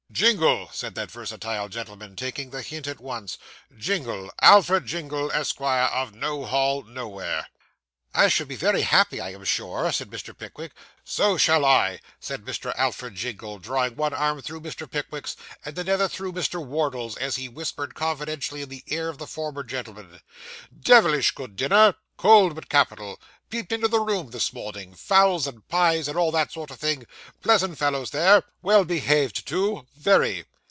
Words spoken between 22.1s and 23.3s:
cold, but capital